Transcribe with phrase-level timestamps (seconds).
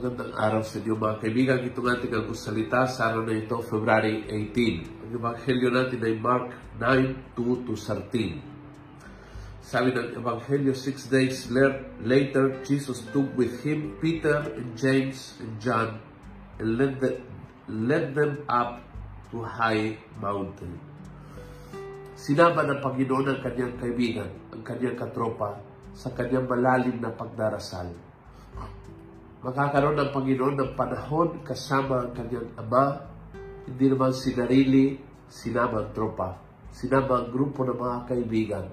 [0.00, 1.60] araw sa inyo mga kaibigan.
[1.60, 5.04] Ito nga ating salita sa araw na ito, February 18.
[5.04, 8.40] Ang Ebanghelyo natin ay Mark 9, 2 to 13.
[9.60, 11.52] Sabi ng Ebanghelyo, six days
[12.00, 16.00] later, Jesus took with him Peter and James and John
[16.56, 17.20] and led, the,
[17.68, 18.80] led them up
[19.28, 20.80] to high mountain.
[22.16, 25.60] Sinama ng Panginoon ang kanyang kaibigan, ang kanyang katropa,
[25.92, 28.09] sa kanyang malalim na pagdarasal.
[29.40, 33.08] Makakaroon ng Panginoon ng panahon kasama ang kanyang ama,
[33.64, 35.00] hindi naman sinarili,
[35.30, 36.36] sinama ang tropa,
[36.68, 38.66] sinama ang grupo ng mga kaibigan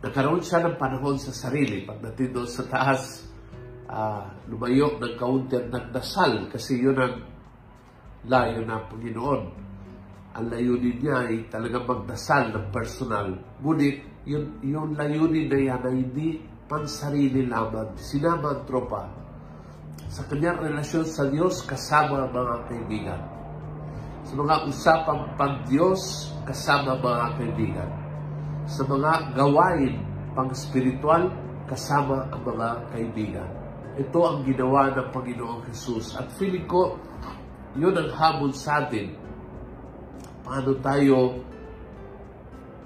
[0.00, 1.84] Nagkaroon siya ng panahon sa sarili.
[1.84, 3.20] Pagdating doon sa taas,
[3.84, 7.20] uh, lumayo ng kaunti at nagdasal kasi yun ang
[8.24, 9.42] layo na Panginoon.
[10.40, 13.28] Ang layunin niya ay talagang magdasal ng personal.
[13.60, 16.28] Ngunit, yun, yung layunin na yan ay hindi
[16.70, 17.98] pansarili lamang.
[17.98, 19.10] Sinama tropa
[20.06, 23.20] sa kanyang relasyon sa Diyos kasama mga kaibigan.
[24.22, 27.90] Sa mga usapang pag-Diyos kasama mga kaibigan
[28.70, 29.98] sa mga gawain
[30.38, 31.26] pang-spiritual
[31.66, 33.50] kasama ang mga kaibigan.
[33.98, 36.14] Ito ang ginawa ng Panginoong Jesus.
[36.14, 36.94] At feeling ko,
[37.74, 39.10] yun ang hamon sa atin.
[40.46, 41.42] Paano tayo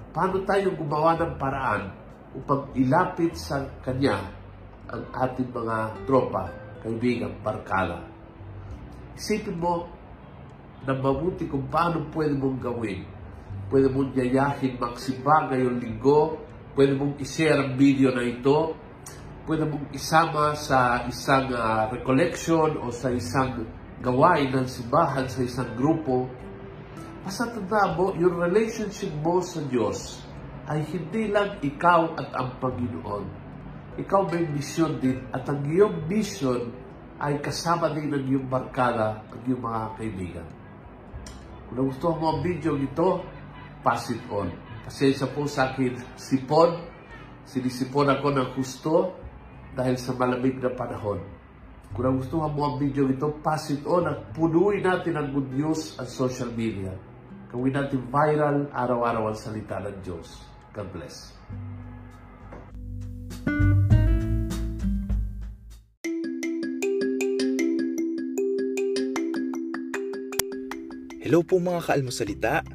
[0.09, 2.04] paano tayo gumawa ng paraan
[2.35, 4.19] upang ilapit sa Kanya
[4.91, 6.51] ang ating mga tropa,
[6.83, 8.05] kaibigan, barkala.
[9.15, 9.87] Isipin mo
[10.85, 13.15] na mabuti kung paano pwede mong gawin
[13.65, 16.37] Pwede mong yayahin magsimba ngayong linggo.
[16.77, 18.77] Pwede mong i-share ang video na ito.
[19.49, 23.65] Pwede mong isama sa isang uh, recollection o sa isang
[24.05, 26.29] gawain ng simbahan sa isang grupo.
[27.25, 30.21] Basta tanda mo, yung relationship mo sa Diyos
[30.65, 33.25] ay hindi lang ikaw at ang Panginoon.
[34.01, 36.73] Ikaw may mission din at ang iyong mission
[37.21, 40.47] ay kasama din ng iyong barkada, ang iyong mga kaibigan.
[41.69, 43.23] Kung nagustuhan mo ang video ito,
[43.85, 44.51] pass it on.
[44.85, 46.81] Pasensya po sa akin, sipon.
[47.45, 48.93] Sinisipon ako ng gusto
[49.77, 51.21] dahil sa malamig na panahon.
[51.93, 55.95] Kung nagustuhan mo ang video ito, pass it on at punuin natin ang good news
[56.01, 56.91] at social media.
[57.53, 60.54] Gawin natin viral araw-araw ang salita ng Diyos.
[60.75, 61.31] God bless.
[71.23, 72.67] Hello po mga kaalmosalita.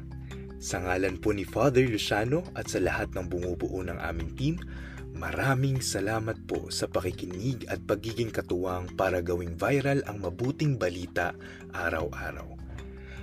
[0.57, 4.55] Sa ngalan po ni Father Luciano at sa lahat ng bumubuo ng aming team,
[5.13, 11.37] maraming salamat po sa pakikinig at pagiging katuwang para gawing viral ang mabuting balita
[11.69, 12.60] araw-araw.